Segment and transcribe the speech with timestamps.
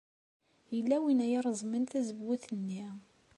[0.75, 2.85] Yella win ay ireẓmen tazewwut-nni.